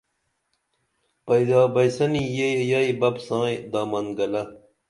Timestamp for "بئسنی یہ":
1.73-2.49